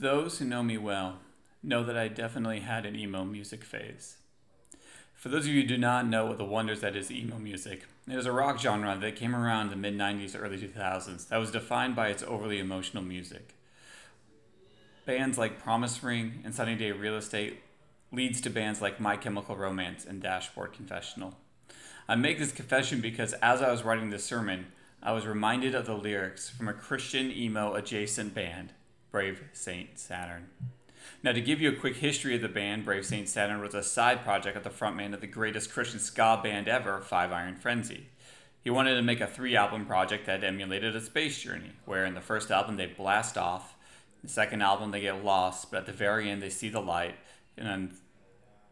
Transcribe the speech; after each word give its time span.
Those 0.00 0.38
who 0.38 0.44
know 0.44 0.62
me 0.62 0.76
well 0.76 1.18
know 1.62 1.84
that 1.84 1.96
I 1.96 2.08
definitely 2.08 2.60
had 2.60 2.84
an 2.84 2.96
emo 2.96 3.24
music 3.24 3.64
phase. 3.64 4.16
For 5.14 5.28
those 5.28 5.44
of 5.44 5.52
you 5.52 5.62
who 5.62 5.68
do 5.68 5.78
not 5.78 6.06
know 6.06 6.26
what 6.26 6.36
the 6.36 6.44
wonders 6.44 6.80
that 6.80 6.96
is 6.96 7.12
emo 7.12 7.38
music, 7.38 7.84
it 8.08 8.16
is 8.16 8.26
a 8.26 8.32
rock 8.32 8.58
genre 8.58 8.98
that 9.00 9.14
came 9.14 9.36
around 9.36 9.70
the 9.70 9.76
mid 9.76 9.96
90s, 9.96 10.36
early 10.38 10.58
2000s 10.58 11.28
that 11.28 11.38
was 11.38 11.52
defined 11.52 11.94
by 11.94 12.08
its 12.08 12.24
overly 12.24 12.58
emotional 12.58 13.04
music. 13.04 13.54
Bands 15.06 15.38
like 15.38 15.62
Promise 15.62 16.02
Ring 16.02 16.40
and 16.44 16.54
Sunny 16.54 16.74
Day 16.74 16.90
Real 16.90 17.16
Estate 17.16 17.60
leads 18.10 18.40
to 18.40 18.50
bands 18.50 18.82
like 18.82 19.00
My 19.00 19.16
Chemical 19.16 19.56
Romance 19.56 20.04
and 20.04 20.20
Dashboard 20.20 20.72
Confessional. 20.72 21.36
I 22.08 22.16
make 22.16 22.38
this 22.40 22.52
confession 22.52 23.00
because 23.00 23.32
as 23.34 23.62
I 23.62 23.70
was 23.70 23.84
writing 23.84 24.10
this 24.10 24.24
sermon, 24.24 24.66
I 25.02 25.12
was 25.12 25.24
reminded 25.24 25.74
of 25.74 25.86
the 25.86 25.94
lyrics 25.94 26.50
from 26.50 26.68
a 26.68 26.74
Christian 26.74 27.30
emo 27.30 27.74
adjacent 27.74 28.34
band, 28.34 28.72
Brave 29.14 29.44
Saint 29.52 29.96
Saturn. 29.96 30.48
Now, 31.22 31.30
to 31.30 31.40
give 31.40 31.60
you 31.60 31.70
a 31.70 31.76
quick 31.76 31.98
history 31.98 32.34
of 32.34 32.42
the 32.42 32.48
band, 32.48 32.84
Brave 32.84 33.06
Saint 33.06 33.28
Saturn 33.28 33.60
was 33.60 33.72
a 33.72 33.80
side 33.80 34.24
project 34.24 34.56
of 34.56 34.64
the 34.64 34.70
frontman 34.70 35.14
of 35.14 35.20
the 35.20 35.28
greatest 35.28 35.72
Christian 35.72 36.00
ska 36.00 36.40
band 36.42 36.66
ever, 36.66 37.00
Five 37.00 37.30
Iron 37.30 37.54
Frenzy. 37.54 38.08
He 38.64 38.70
wanted 38.70 38.96
to 38.96 39.02
make 39.02 39.20
a 39.20 39.28
three 39.28 39.54
album 39.54 39.86
project 39.86 40.26
that 40.26 40.42
emulated 40.42 40.96
a 40.96 41.00
space 41.00 41.40
journey, 41.40 41.70
where 41.84 42.04
in 42.04 42.14
the 42.14 42.20
first 42.20 42.50
album 42.50 42.76
they 42.76 42.86
blast 42.86 43.38
off, 43.38 43.76
the 44.20 44.28
second 44.28 44.62
album 44.62 44.90
they 44.90 45.02
get 45.02 45.24
lost, 45.24 45.70
but 45.70 45.76
at 45.76 45.86
the 45.86 45.92
very 45.92 46.28
end 46.28 46.42
they 46.42 46.50
see 46.50 46.68
the 46.68 46.80
light, 46.80 47.14
and 47.56 47.68
then 47.68 47.96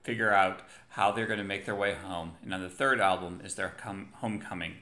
figure 0.02 0.32
out 0.32 0.62
how 0.88 1.12
they're 1.12 1.28
going 1.28 1.38
to 1.38 1.44
make 1.44 1.66
their 1.66 1.76
way 1.76 1.94
home. 1.94 2.32
And 2.42 2.52
on 2.52 2.62
the 2.62 2.68
third 2.68 3.00
album 3.00 3.42
is 3.44 3.54
their 3.54 3.68
com- 3.68 4.08
homecoming. 4.14 4.74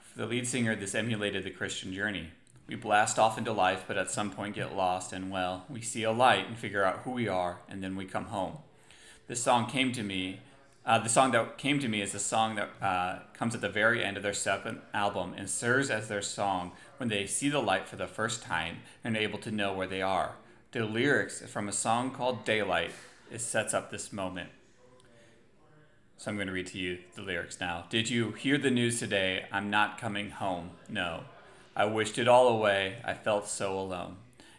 For 0.00 0.16
the 0.16 0.26
lead 0.26 0.48
singer, 0.48 0.74
this 0.74 0.94
emulated 0.94 1.44
the 1.44 1.50
Christian 1.50 1.92
journey. 1.92 2.30
We 2.68 2.76
blast 2.76 3.18
off 3.18 3.38
into 3.38 3.52
life, 3.52 3.84
but 3.88 3.96
at 3.96 4.10
some 4.10 4.30
point 4.30 4.54
get 4.54 4.76
lost, 4.76 5.12
and 5.12 5.30
well, 5.30 5.64
we 5.70 5.80
see 5.80 6.02
a 6.02 6.12
light 6.12 6.46
and 6.46 6.56
figure 6.56 6.84
out 6.84 7.00
who 7.00 7.12
we 7.12 7.26
are, 7.26 7.58
and 7.68 7.82
then 7.82 7.96
we 7.96 8.04
come 8.04 8.26
home. 8.26 8.58
This 9.26 9.42
song 9.42 9.66
came 9.66 9.90
to 9.92 10.02
me. 10.02 10.40
Uh, 10.84 10.98
the 10.98 11.08
song 11.08 11.32
that 11.32 11.56
came 11.56 11.78
to 11.80 11.88
me 11.88 12.02
is 12.02 12.12
the 12.12 12.18
song 12.18 12.56
that 12.56 12.68
uh, 12.82 13.20
comes 13.32 13.54
at 13.54 13.62
the 13.62 13.68
very 13.70 14.04
end 14.04 14.18
of 14.18 14.22
their 14.22 14.34
second 14.34 14.80
album 14.92 15.34
and 15.36 15.48
serves 15.48 15.90
as 15.90 16.08
their 16.08 16.22
song 16.22 16.72
when 16.98 17.08
they 17.08 17.26
see 17.26 17.48
the 17.48 17.58
light 17.58 17.88
for 17.88 17.96
the 17.96 18.06
first 18.06 18.42
time 18.42 18.78
and 19.02 19.16
are 19.16 19.20
able 19.20 19.38
to 19.38 19.50
know 19.50 19.72
where 19.72 19.86
they 19.86 20.02
are. 20.02 20.36
The 20.72 20.84
lyrics 20.84 21.40
from 21.42 21.68
a 21.68 21.72
song 21.72 22.10
called 22.10 22.44
Daylight 22.44 22.92
it 23.30 23.40
sets 23.40 23.74
up 23.74 23.90
this 23.90 24.12
moment. 24.12 24.50
So 26.16 26.30
I'm 26.30 26.36
going 26.36 26.48
to 26.48 26.52
read 26.52 26.66
to 26.68 26.78
you 26.78 26.98
the 27.14 27.22
lyrics 27.22 27.60
now. 27.60 27.84
Did 27.90 28.10
you 28.10 28.32
hear 28.32 28.58
the 28.58 28.70
news 28.70 28.98
today? 28.98 29.46
I'm 29.52 29.70
not 29.70 29.98
coming 29.98 30.30
home. 30.30 30.70
No. 30.88 31.24
I 31.78 31.84
wished 31.84 32.18
it 32.18 32.26
all 32.26 32.48
away. 32.48 32.96
I 33.04 33.14
felt 33.14 33.46
so 33.46 33.78
alone. 33.78 34.16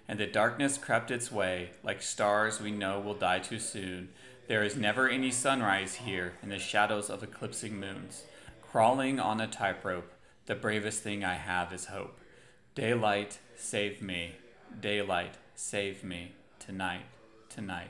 And 0.08 0.18
the 0.18 0.26
darkness 0.26 0.78
crept 0.78 1.12
its 1.12 1.30
way, 1.30 1.72
like 1.84 2.02
stars 2.02 2.62
we 2.62 2.72
know 2.72 2.98
will 2.98 3.14
die 3.14 3.40
too 3.40 3.60
soon. 3.60 4.10
There 4.48 4.64
is 4.64 4.78
never 4.78 5.10
any 5.10 5.30
sunrise 5.30 5.96
here 5.96 6.36
in 6.42 6.48
the 6.48 6.58
shadows 6.58 7.10
of 7.10 7.22
eclipsing 7.22 7.78
moons. 7.78 8.24
Crawling 8.62 9.20
on 9.20 9.42
a 9.42 9.48
tightrope, 9.48 10.14
the 10.46 10.56
bravest 10.56 11.04
thing 11.04 11.26
I 11.26 11.34
have 11.34 11.74
is 11.74 11.88
hope. 11.88 12.18
Daylight, 12.74 13.40
save 13.58 14.02
me. 14.02 14.36
Daylight, 14.80 15.36
save 15.56 16.06
me. 16.06 16.36
Tonight, 16.58 17.06
tonight. 17.50 17.90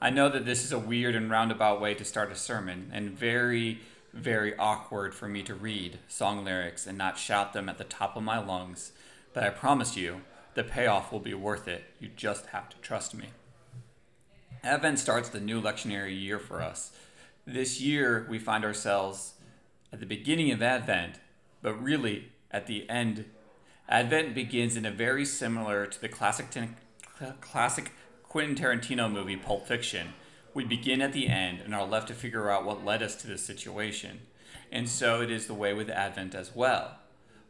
I 0.00 0.10
know 0.10 0.28
that 0.28 0.46
this 0.46 0.64
is 0.64 0.70
a 0.70 0.78
weird 0.78 1.16
and 1.16 1.28
roundabout 1.28 1.80
way 1.80 1.94
to 1.94 2.04
start 2.04 2.30
a 2.30 2.36
sermon, 2.36 2.90
and 2.92 3.10
very, 3.10 3.80
very 4.18 4.56
awkward 4.56 5.14
for 5.14 5.28
me 5.28 5.42
to 5.44 5.54
read 5.54 5.98
song 6.08 6.44
lyrics 6.44 6.86
and 6.86 6.98
not 6.98 7.18
shout 7.18 7.52
them 7.52 7.68
at 7.68 7.78
the 7.78 7.84
top 7.84 8.16
of 8.16 8.22
my 8.22 8.38
lungs, 8.38 8.92
but 9.32 9.42
I 9.42 9.50
promise 9.50 9.96
you, 9.96 10.22
the 10.54 10.64
payoff 10.64 11.12
will 11.12 11.20
be 11.20 11.34
worth 11.34 11.68
it. 11.68 11.84
You 12.00 12.08
just 12.14 12.46
have 12.46 12.68
to 12.70 12.76
trust 12.78 13.14
me. 13.14 13.28
Advent 14.64 14.98
starts 14.98 15.28
the 15.28 15.40
new 15.40 15.62
lectionary 15.62 16.20
year 16.20 16.38
for 16.38 16.60
us. 16.60 16.92
This 17.46 17.80
year, 17.80 18.26
we 18.28 18.38
find 18.38 18.64
ourselves 18.64 19.34
at 19.92 20.00
the 20.00 20.06
beginning 20.06 20.50
of 20.50 20.62
Advent, 20.62 21.20
but 21.62 21.80
really 21.80 22.32
at 22.50 22.66
the 22.66 22.88
end. 22.90 23.24
Advent 23.88 24.34
begins 24.34 24.76
in 24.76 24.84
a 24.84 24.90
very 24.90 25.24
similar 25.24 25.86
to 25.86 26.00
the 26.00 26.08
classic, 26.08 26.46
classic 27.40 27.92
Quentin 28.24 28.56
Tarantino 28.56 29.10
movie 29.10 29.36
Pulp 29.36 29.66
Fiction, 29.66 30.08
we 30.58 30.64
begin 30.64 31.00
at 31.00 31.12
the 31.12 31.28
end 31.28 31.60
and 31.60 31.72
are 31.72 31.86
left 31.86 32.08
to 32.08 32.14
figure 32.14 32.50
out 32.50 32.64
what 32.64 32.84
led 32.84 33.00
us 33.00 33.14
to 33.14 33.28
this 33.28 33.46
situation. 33.46 34.18
And 34.72 34.88
so 34.88 35.20
it 35.20 35.30
is 35.30 35.46
the 35.46 35.54
way 35.54 35.72
with 35.72 35.88
Advent 35.88 36.34
as 36.34 36.52
well. 36.52 36.96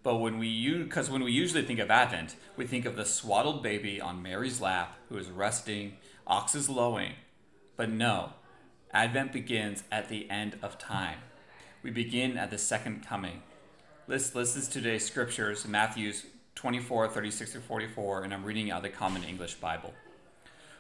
But 0.03 0.17
when 0.17 0.39
we 0.39 0.49
use, 0.49 0.85
because 0.85 1.09
when 1.09 1.25
we 1.25 1.33
usually 1.33 1.63
think 1.63 1.79
of 1.79 1.91
Advent, 1.91 2.37
we 2.55 2.67
think 2.67 2.85
of 2.85 2.97
the 2.97 3.07
swaddled 3.07 3.63
baby 3.63 3.99
on 3.99 4.23
Mary's 4.23 4.61
lap 4.61 4.95
who 5.09 5.17
is 5.17 5.31
resting, 5.31 5.97
oxes 6.27 6.69
lowing. 6.69 7.13
But 7.79 7.89
no, 7.89 8.35
Advent 8.93 9.33
begins 9.33 9.85
at 9.91 10.11
the 10.11 10.29
end 10.29 10.59
of 10.61 10.77
time. 10.77 11.21
We 11.83 11.91
begin 11.91 12.37
at 12.37 12.51
the 12.51 12.59
second 12.59 13.07
coming. 13.07 13.43
This, 14.07 14.29
this 14.29 14.55
is 14.55 14.69
today's 14.69 15.07
scriptures, 15.07 15.67
Matthew's 15.67 16.27
24, 16.57 17.09
36 17.09 17.53
through 17.53 17.63
44, 17.63 18.25
and 18.25 18.35
I'm 18.35 18.45
reading 18.45 18.71
out 18.71 18.83
the 18.83 18.91
Common 18.91 19.25
English 19.25 19.55
Bible. 19.55 19.95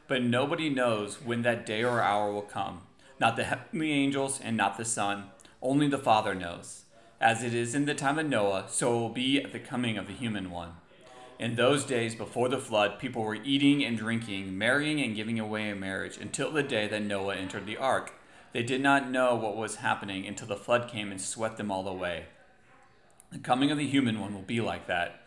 But 0.09 0.23
nobody 0.23 0.71
knows 0.71 1.23
when 1.23 1.43
that 1.43 1.67
day 1.67 1.85
or 1.85 2.01
hour 2.01 2.33
will 2.33 2.41
come. 2.41 2.81
Not 3.21 3.37
the 3.37 3.45
heavenly 3.45 3.93
angels 3.93 4.41
and 4.43 4.57
not 4.57 4.79
the 4.79 4.85
Son. 4.87 5.25
Only 5.61 5.87
the 5.87 5.99
Father 5.99 6.35
knows. 6.35 6.85
As 7.21 7.43
it 7.43 7.53
is 7.53 7.75
in 7.75 7.85
the 7.85 7.95
time 7.95 8.19
of 8.19 8.27
Noah, 8.27 8.65
so 8.69 8.97
it 8.97 9.01
will 9.01 9.09
be 9.11 9.43
at 9.43 9.53
the 9.53 9.59
coming 9.59 9.99
of 9.99 10.07
the 10.07 10.15
human 10.15 10.51
one. 10.51 10.73
In 11.39 11.57
those 11.57 11.85
days 11.85 12.15
before 12.15 12.49
the 12.49 12.59
flood, 12.59 12.99
people 12.99 13.23
were 13.23 13.35
eating 13.35 13.85
and 13.85 13.99
drinking, 13.99 14.57
marrying 14.57 14.99
and 15.01 15.15
giving 15.15 15.39
away 15.39 15.69
in 15.69 15.79
marriage, 15.79 16.17
until 16.17 16.51
the 16.51 16.63
day 16.63 16.89
that 16.89 17.03
Noah 17.03 17.37
entered 17.37 17.67
the 17.67 17.77
ark. 17.77 18.15
They 18.55 18.63
did 18.63 18.81
not 18.81 19.11
know 19.11 19.35
what 19.35 19.57
was 19.57 19.77
happening 19.77 20.27
until 20.27 20.49
the 20.49 20.57
flood 20.57 20.89
came 20.89 21.11
and 21.11 21.21
swept 21.21 21.59
them 21.59 21.71
all 21.71 21.87
away. 21.87 22.27
The 23.31 23.39
coming 23.39 23.71
of 23.71 23.77
the 23.77 23.87
human 23.87 24.21
one 24.21 24.33
will 24.33 24.41
be 24.41 24.63
like 24.63 24.87
that. 24.87 25.21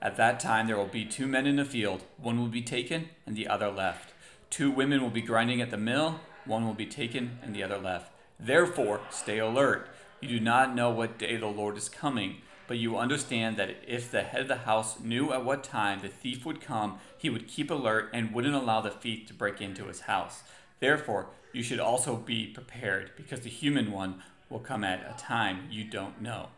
At 0.00 0.16
that 0.16 0.40
time, 0.40 0.66
there 0.66 0.78
will 0.78 0.86
be 0.86 1.04
two 1.04 1.26
men 1.26 1.46
in 1.46 1.58
a 1.58 1.66
field, 1.66 2.02
one 2.16 2.40
will 2.40 2.48
be 2.48 2.62
taken 2.62 3.10
and 3.26 3.36
the 3.36 3.46
other 3.46 3.70
left. 3.70 4.11
Two 4.52 4.70
women 4.70 5.00
will 5.00 5.08
be 5.08 5.22
grinding 5.22 5.62
at 5.62 5.70
the 5.70 5.78
mill, 5.78 6.20
one 6.44 6.66
will 6.66 6.74
be 6.74 6.84
taken 6.84 7.38
and 7.42 7.54
the 7.54 7.62
other 7.62 7.78
left. 7.78 8.12
Therefore, 8.38 9.00
stay 9.08 9.38
alert. 9.38 9.88
You 10.20 10.28
do 10.28 10.40
not 10.40 10.74
know 10.74 10.90
what 10.90 11.16
day 11.16 11.38
the 11.38 11.46
Lord 11.46 11.78
is 11.78 11.88
coming, 11.88 12.42
but 12.68 12.76
you 12.76 12.98
understand 12.98 13.56
that 13.56 13.76
if 13.88 14.10
the 14.10 14.20
head 14.20 14.42
of 14.42 14.48
the 14.48 14.56
house 14.56 15.00
knew 15.00 15.32
at 15.32 15.42
what 15.42 15.64
time 15.64 16.00
the 16.02 16.08
thief 16.08 16.44
would 16.44 16.60
come, 16.60 16.98
he 17.16 17.30
would 17.30 17.48
keep 17.48 17.70
alert 17.70 18.10
and 18.12 18.34
wouldn't 18.34 18.54
allow 18.54 18.82
the 18.82 18.90
thief 18.90 19.26
to 19.28 19.32
break 19.32 19.62
into 19.62 19.86
his 19.86 20.00
house. 20.00 20.42
Therefore, 20.80 21.28
you 21.54 21.62
should 21.62 21.80
also 21.80 22.16
be 22.16 22.46
prepared, 22.46 23.12
because 23.16 23.40
the 23.40 23.48
human 23.48 23.90
one 23.90 24.22
will 24.50 24.58
come 24.58 24.84
at 24.84 25.00
a 25.00 25.18
time 25.18 25.66
you 25.70 25.82
don't 25.82 26.20
know. 26.20 26.50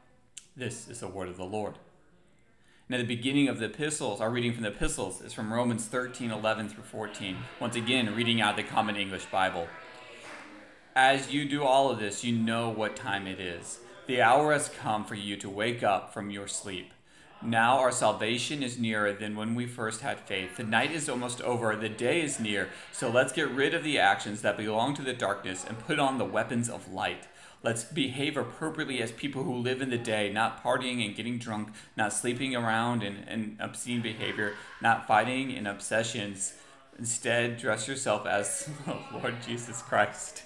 This 0.56 0.88
is 0.88 0.98
the 0.98 1.06
word 1.06 1.28
of 1.28 1.36
the 1.36 1.44
Lord. 1.44 1.78
At 2.90 2.98
the 2.98 3.04
beginning 3.04 3.48
of 3.48 3.60
the 3.60 3.64
epistles, 3.64 4.20
our 4.20 4.28
reading 4.28 4.52
from 4.52 4.62
the 4.62 4.68
epistles 4.68 5.22
is 5.22 5.32
from 5.32 5.50
Romans 5.50 5.86
13, 5.86 6.30
11 6.30 6.68
through 6.68 6.84
14. 6.84 7.38
Once 7.58 7.76
again, 7.76 8.14
reading 8.14 8.42
out 8.42 8.56
the 8.56 8.62
Common 8.62 8.94
English 8.94 9.24
Bible. 9.32 9.68
As 10.94 11.32
you 11.32 11.48
do 11.48 11.64
all 11.64 11.90
of 11.90 11.98
this, 11.98 12.22
you 12.22 12.36
know 12.36 12.68
what 12.68 12.94
time 12.94 13.26
it 13.26 13.40
is. 13.40 13.80
The 14.06 14.20
hour 14.20 14.52
has 14.52 14.68
come 14.68 15.06
for 15.06 15.14
you 15.14 15.34
to 15.38 15.48
wake 15.48 15.82
up 15.82 16.12
from 16.12 16.28
your 16.28 16.46
sleep. 16.46 16.92
Now 17.42 17.78
our 17.78 17.90
salvation 17.90 18.62
is 18.62 18.78
nearer 18.78 19.14
than 19.14 19.34
when 19.34 19.54
we 19.54 19.66
first 19.66 20.02
had 20.02 20.20
faith. 20.20 20.58
The 20.58 20.62
night 20.62 20.92
is 20.92 21.08
almost 21.08 21.40
over, 21.40 21.74
the 21.74 21.88
day 21.88 22.20
is 22.20 22.38
near. 22.38 22.68
So 22.92 23.10
let's 23.10 23.32
get 23.32 23.50
rid 23.50 23.72
of 23.72 23.82
the 23.82 23.98
actions 23.98 24.42
that 24.42 24.58
belong 24.58 24.94
to 24.96 25.02
the 25.02 25.14
darkness 25.14 25.64
and 25.66 25.78
put 25.78 25.98
on 25.98 26.18
the 26.18 26.24
weapons 26.26 26.68
of 26.68 26.92
light. 26.92 27.28
Let's 27.64 27.82
behave 27.82 28.36
appropriately 28.36 29.00
as 29.00 29.10
people 29.10 29.42
who 29.42 29.54
live 29.54 29.80
in 29.80 29.88
the 29.88 29.96
day, 29.96 30.30
not 30.30 30.62
partying 30.62 31.02
and 31.02 31.16
getting 31.16 31.38
drunk, 31.38 31.70
not 31.96 32.12
sleeping 32.12 32.54
around 32.54 33.02
and, 33.02 33.26
and 33.26 33.56
obscene 33.58 34.02
behavior, 34.02 34.52
not 34.82 35.06
fighting 35.06 35.50
and 35.56 35.66
obsessions. 35.66 36.52
Instead, 36.98 37.56
dress 37.56 37.88
yourself 37.88 38.26
as 38.26 38.68
the 38.84 38.98
Lord 39.14 39.36
Jesus 39.46 39.80
Christ. 39.80 40.42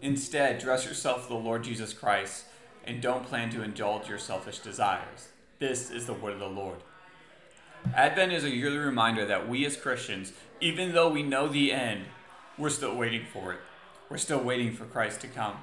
Instead, 0.00 0.58
dress 0.58 0.84
yourself 0.84 1.28
the 1.28 1.34
Lord 1.34 1.62
Jesus 1.62 1.92
Christ 1.92 2.46
and 2.84 3.00
don't 3.00 3.24
plan 3.24 3.50
to 3.50 3.62
indulge 3.62 4.08
your 4.08 4.18
selfish 4.18 4.58
desires. 4.58 5.28
This 5.60 5.92
is 5.92 6.06
the 6.06 6.12
word 6.12 6.32
of 6.32 6.40
the 6.40 6.48
Lord. 6.48 6.78
Advent 7.94 8.32
is 8.32 8.42
a 8.42 8.50
yearly 8.50 8.78
reminder 8.78 9.24
that 9.26 9.48
we 9.48 9.64
as 9.64 9.76
Christians, 9.76 10.32
even 10.60 10.92
though 10.92 11.08
we 11.08 11.22
know 11.22 11.46
the 11.46 11.70
end, 11.70 12.06
we're 12.58 12.68
still 12.68 12.96
waiting 12.96 13.24
for 13.32 13.52
it. 13.52 13.60
We're 14.12 14.18
still 14.18 14.42
waiting 14.42 14.74
for 14.74 14.84
Christ 14.84 15.22
to 15.22 15.26
come. 15.26 15.54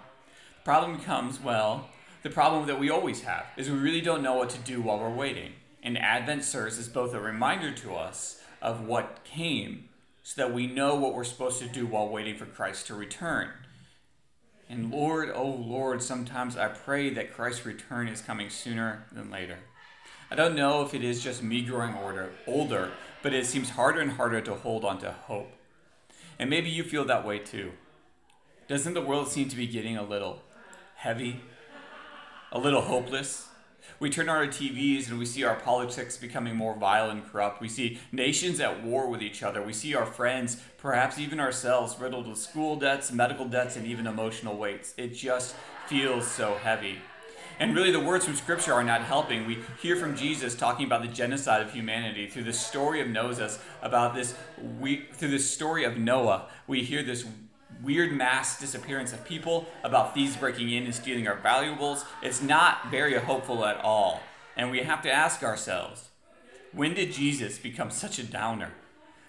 The 0.58 0.64
problem 0.64 1.00
comes, 1.02 1.40
well, 1.40 1.88
the 2.24 2.32
problem 2.32 2.66
that 2.66 2.80
we 2.80 2.90
always 2.90 3.22
have 3.22 3.46
is 3.58 3.70
we 3.70 3.78
really 3.78 4.02
don't 4.02 4.24
know 4.24 4.34
what 4.34 4.50
to 4.50 4.58
do 4.58 4.82
while 4.82 4.98
we're 4.98 5.14
waiting. 5.14 5.52
And 5.84 5.96
Advent 6.00 6.44
serves 6.44 6.80
as 6.80 6.88
both 6.88 7.14
a 7.14 7.20
reminder 7.20 7.72
to 7.72 7.94
us 7.94 8.42
of 8.60 8.88
what 8.88 9.24
came 9.24 9.90
so 10.24 10.42
that 10.42 10.52
we 10.52 10.66
know 10.66 10.96
what 10.96 11.14
we're 11.14 11.26
supposed 11.26 11.60
to 11.60 11.68
do 11.68 11.86
while 11.86 12.10
waiting 12.10 12.38
for 12.38 12.48
Christ 12.48 12.88
to 12.88 12.96
return. 12.96 13.50
And 14.68 14.90
Lord, 14.90 15.30
oh 15.32 15.52
Lord, 15.52 16.02
sometimes 16.02 16.58
I 16.58 16.70
pray 16.70 17.12
that 17.12 17.32
Christ's 17.32 17.68
return 17.68 18.08
is 18.08 18.20
coming 18.20 18.50
sooner 18.50 19.06
than 19.12 19.30
later. 19.30 19.60
I 20.32 20.36
don't 20.36 20.56
know 20.56 20.82
if 20.82 20.96
it 20.96 21.04
is 21.04 21.24
just 21.24 21.44
me 21.44 21.62
growing 21.62 21.94
older, 21.94 22.32
older, 22.48 22.90
but 23.22 23.32
it 23.32 23.46
seems 23.46 23.70
harder 23.70 24.00
and 24.00 24.14
harder 24.14 24.42
to 24.42 24.56
hold 24.56 24.86
on 24.86 24.98
to 25.02 25.12
hope. 25.12 25.52
And 26.40 26.50
maybe 26.50 26.72
you 26.72 26.84
feel 26.84 27.06
that 27.06 27.24
way 27.24 27.38
too. 27.38 27.74
Doesn't 28.70 28.94
the 28.94 29.02
world 29.02 29.28
seem 29.30 29.50
to 29.50 29.56
be 29.56 29.66
getting 29.66 29.98
a 29.98 30.04
little 30.04 30.44
heavy? 30.94 31.42
A 32.52 32.60
little 32.60 32.82
hopeless? 32.82 33.48
We 34.00 34.12
turn 34.12 34.30
on 34.30 34.36
our 34.36 34.46
TVs 34.46 35.10
and 35.10 35.18
we 35.18 35.26
see 35.26 35.44
our 35.44 35.56
politics 35.56 36.18
becoming 36.18 36.56
more 36.56 36.76
vile 36.76 37.10
and 37.10 37.28
corrupt. 37.28 37.62
We 37.62 37.68
see 37.68 37.98
nations 38.12 38.60
at 38.60 38.84
war 38.84 39.10
with 39.10 39.24
each 39.24 39.42
other. 39.42 39.64
We 39.64 39.74
see 39.74 39.96
our 39.96 40.06
friends, 40.06 40.62
perhaps 40.78 41.18
even 41.18 41.40
ourselves, 41.40 42.00
riddled 42.00 42.28
with 42.28 42.38
school 42.38 42.76
debts, 42.76 43.12
medical 43.12 43.46
debts, 43.46 43.76
and 43.76 43.88
even 43.88 44.06
emotional 44.06 44.56
weights. 44.56 44.94
It 44.98 45.16
just 45.16 45.56
feels 45.88 46.28
so 46.28 46.54
heavy. 46.62 47.00
And 47.58 47.76
really, 47.76 47.92
the 47.92 48.00
words 48.00 48.26
from 48.26 48.36
Scripture 48.36 48.74
are 48.74 48.84
not 48.84 49.02
helping. 49.02 49.48
We 49.48 49.58
hear 49.82 49.96
from 49.96 50.16
Jesus 50.16 50.54
talking 50.54 50.86
about 50.86 51.02
the 51.02 51.08
genocide 51.08 51.64
of 51.64 51.74
humanity 51.74 52.28
through 52.28 52.44
the 52.44 52.54
story 52.54 53.02
of 53.02 53.08
Moses, 53.08 53.58
about 53.82 54.14
this. 54.14 54.36
We 54.80 55.08
through 55.14 55.32
the 55.32 55.40
story 55.40 55.86
of 55.86 55.98
Noah, 55.98 56.50
we 56.68 56.84
hear 56.84 57.02
this 57.02 57.26
weird 57.84 58.12
mass 58.12 58.60
disappearance 58.60 59.14
of 59.14 59.26
people, 59.26 59.68
about 59.84 60.14
thieves 60.14 60.36
breaking 60.36 60.70
in 60.70 60.84
and 60.84 60.94
stealing 60.94 61.28
our 61.28 61.38
valuables. 61.38 62.06
It's 62.22 62.42
not 62.42 62.90
very 62.92 63.18
hopeful 63.18 63.66
at 63.66 63.78
all. 63.78 64.22
And 64.58 64.72
we 64.72 64.80
have 64.80 65.02
to 65.04 65.12
ask 65.12 65.44
ourselves, 65.44 66.10
when 66.74 66.94
did 66.94 67.14
Jesus 67.14 67.58
become 67.58 67.90
such 67.90 68.20
a 68.20 68.24
downer? 68.24 68.72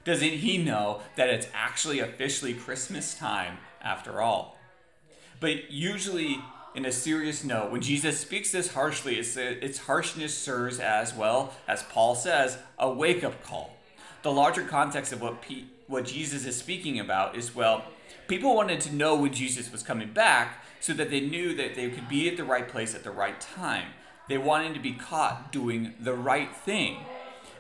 Doesn't 0.05 0.29
he 0.29 0.59
know 0.59 1.01
that 1.17 1.29
it's 1.29 1.47
actually 1.55 2.01
officially 2.01 2.55
Christmas 2.55 3.15
time 3.15 3.59
after 3.83 4.21
all? 4.21 4.59
But 5.39 5.71
usually 5.71 6.39
in 6.75 6.85
a 6.85 6.93
serious 6.93 7.45
note, 7.45 7.71
when 7.71 7.81
Jesus 7.81 8.21
speaks 8.21 8.53
this 8.53 8.73
harshly, 8.73 9.17
it's, 9.17 9.37
its 9.37 9.79
harshness 9.79 10.37
serves 10.37 10.79
as 10.79 11.15
well, 11.15 11.53
as 11.67 11.83
Paul 11.85 12.15
says, 12.15 12.59
a 12.79 12.91
wake 12.91 13.25
up 13.25 13.43
call. 13.43 13.77
The 14.23 14.33
larger 14.33 14.63
context 14.63 15.13
of 15.13 15.21
what, 15.21 15.45
what 15.87 16.05
Jesus 16.05 16.45
is 16.45 16.57
speaking 16.57 17.01
about 17.01 17.37
is 17.37 17.55
well, 17.55 17.85
people 18.31 18.55
wanted 18.55 18.81
to 18.81 18.95
know 18.95 19.17
when 19.17 19.33
Jesus 19.33 19.73
was 19.73 19.83
coming 19.83 20.13
back 20.13 20.65
so 20.79 20.93
that 20.93 21.11
they 21.11 21.21
knew 21.21 21.53
that 21.57 21.75
they 21.75 21.91
could 21.91 22.09
be 22.09 22.29
at 22.29 22.37
the 22.37 22.45
right 22.45 22.69
place 22.69 22.95
at 22.95 23.03
the 23.03 23.11
right 23.11 23.41
time. 23.41 23.89
They 24.29 24.39
wanted 24.39 24.73
to 24.75 24.81
be 24.81 24.93
caught 24.93 25.51
doing 25.51 25.95
the 25.99 26.15
right 26.15 26.55
thing. 26.55 26.99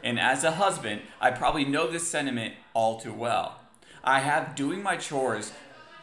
And 0.05 0.21
as 0.21 0.45
a 0.45 0.53
husband, 0.53 1.03
I 1.21 1.33
probably 1.33 1.65
know 1.65 1.91
this 1.91 2.07
sentiment 2.07 2.55
all 2.73 3.01
too 3.01 3.13
well. 3.13 3.61
I 4.05 4.21
have 4.21 4.55
doing 4.55 4.81
my 4.81 4.97
chores 4.97 5.53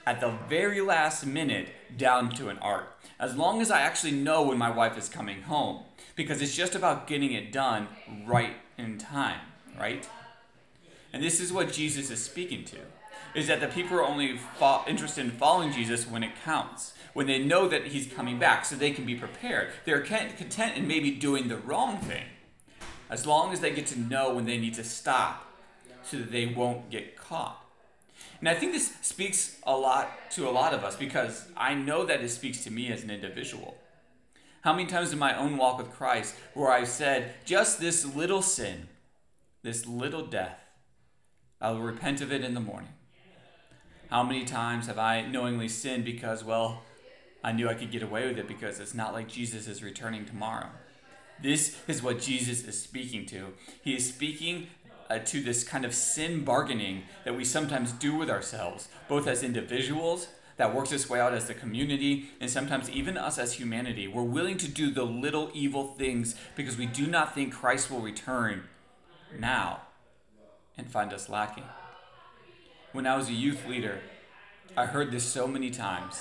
at 0.06 0.19
the 0.19 0.38
very 0.50 0.81
last 0.81 1.25
minute 1.25 1.69
down 1.96 2.30
to 2.31 2.50
an 2.50 2.58
art 2.60 2.94
as 3.19 3.38
long 3.38 3.62
as 3.62 3.72
I 3.72 3.80
actually 3.80 4.12
know 4.12 4.44
when 4.44 4.58
my 4.58 4.69
wife 4.69 4.98
is 4.98 5.08
coming 5.08 5.44
home, 5.44 5.86
because 6.18 6.42
it's 6.42 6.56
just 6.56 6.75
about 6.75 7.08
getting 7.08 7.31
it 7.31 7.54
done 7.54 7.88
right 8.25 8.58
in 8.78 8.98
time, 8.98 9.40
right? 9.80 10.08
And 11.14 11.24
this 11.24 11.40
is 11.40 11.54
what 11.54 11.72
Jesus 11.72 12.12
is 12.12 12.22
speaking 12.22 12.66
to. 12.66 12.78
Is 13.38 13.45
that 13.45 13.62
the 13.62 13.68
people 13.68 13.95
are 13.98 14.04
only 14.04 14.36
fo- 14.36 14.84
interested 14.88 15.24
in 15.24 15.30
following 15.30 15.72
Jesus 15.72 16.07
when 16.07 16.24
it 16.24 16.31
counts, 16.44 16.94
when 17.13 17.28
they 17.28 17.38
know 17.38 17.68
that 17.68 17.86
he's 17.86 18.12
coming 18.12 18.39
back, 18.39 18.66
so 18.66 18.75
they 18.75 18.89
can 18.89 19.06
be 19.06 19.13
prepared. 19.13 19.69
They're 19.86 20.01
content 20.01 20.75
in 20.75 20.88
maybe 20.88 21.12
doing 21.12 21.48
the 21.48 21.57
wrong 21.57 22.00
thing, 22.00 22.24
as 23.12 23.28
long 23.28 23.54
as 23.54 23.60
they 23.60 23.69
get 23.69 23.86
to 23.88 24.00
know 24.00 24.34
when 24.34 24.45
they 24.45 24.57
need 24.57 24.74
to 24.74 24.84
stop, 24.84 25.54
so 26.01 26.18
that 26.18 26.31
they 26.31 26.48
won't 26.48 26.89
get 26.89 27.16
caught. 27.16 27.63
And 28.39 28.50
I 28.50 28.56
think 28.56 28.72
this 28.72 28.95
speaks 29.01 29.60
a 29.68 29.78
lot 29.78 30.31
to 30.31 30.50
a 30.50 30.51
lot 30.51 30.74
of 30.74 30.83
us 30.83 30.95
because 30.95 31.45
I 31.56 31.75
know 31.75 32.06
that 32.06 32.22
it 32.22 32.30
speaks 32.30 32.63
to 32.63 32.72
me 32.72 32.92
as 32.92 33.04
an 33.04 33.12
individual. 33.12 33.78
How 34.62 34.74
many 34.74 34.90
times 34.90 35.13
in 35.13 35.19
my 35.19 35.38
own 35.38 35.57
walk 35.57 35.78
with 35.78 35.92
Christ 35.92 36.33
where 36.56 36.72
I've 36.72 36.88
said, 36.88 37.36
just 37.45 37.80
this 37.80 38.04
little 38.16 38.42
sin, 38.42 38.88
this 39.62 39.86
little 39.86 40.25
death, 40.25 40.60
I 41.62 41.69
will 41.69 41.81
repent 41.81 42.22
of 42.22 42.31
it 42.31 42.44
in 42.44 42.56
the 42.56 42.60
morning? 42.60 42.90
How 44.09 44.24
many 44.24 44.45
times 44.45 44.88
have 44.88 44.98
I 44.98 45.21
knowingly 45.21 45.68
sinned 45.68 46.06
because, 46.06 46.44
well, 46.44 46.83
I 47.44 47.51
knew 47.51 47.68
I 47.68 47.74
could 47.74 47.92
get 47.92 48.04
away 48.04 48.25
with 48.25 48.38
it 48.38 48.48
because 48.48 48.80
it's 48.80 48.94
not 48.94 49.13
like 49.13 49.27
Jesus 49.27 49.68
is 49.68 49.83
returning 49.83 50.25
tomorrow? 50.25 50.69
This 51.42 51.77
is 51.88 52.01
what 52.01 52.21
Jesus 52.21 52.63
is 52.63 52.81
speaking 52.81 53.25
to. 53.27 53.54
He 53.83 53.95
is 53.95 54.07
speaking 54.07 54.68
uh, 55.09 55.19
to 55.19 55.42
this 55.42 55.63
kind 55.63 55.83
of 55.83 55.94
sin 55.94 56.45
bargaining 56.45 57.04
that 57.25 57.36
we 57.36 57.44
sometimes 57.44 57.92
do 57.92 58.15
with 58.15 58.30
ourselves, 58.30 58.88
both 59.09 59.27
as 59.27 59.44
individuals, 59.44 60.27
that 60.56 60.74
works 60.74 60.92
its 60.92 61.09
way 61.09 61.19
out 61.19 61.33
as 61.33 61.48
the 61.48 61.54
community, 61.54 62.30
and 62.39 62.50
sometimes 62.50 62.89
even 62.89 63.18
us 63.18 63.38
as 63.38 63.54
humanity. 63.54 64.07
We're 64.07 64.24
willing 64.24 64.57
to 64.57 64.68
do 64.68 64.89
the 64.89 65.04
little 65.04 65.51
evil 65.54 65.86
things 65.86 66.36
because 66.56 66.77
we 66.77 66.86
do 66.86 67.07
not 67.07 67.36
think 67.36 67.54
Christ 67.54 67.92
will 67.92 68.00
return 68.00 68.63
now 69.38 69.81
and 70.77 70.89
find 70.89 71.13
us 71.13 71.30
lacking. 71.30 71.65
When 72.97 73.05
I 73.05 73.15
was 73.15 73.29
a 73.29 73.33
youth 73.33 73.67
leader, 73.67 73.99
I 74.75 74.88
heard 74.88 75.11
this 75.11 75.23
so 75.23 75.45
many 75.45 75.69
times. 75.69 76.19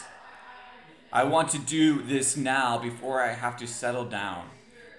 I 1.10 1.24
want 1.24 1.48
to 1.52 1.58
do 1.58 2.02
this 2.02 2.36
now 2.36 2.76
before 2.76 3.22
I 3.22 3.32
have 3.32 3.56
to 3.60 3.66
settle 3.66 4.04
down. 4.04 4.50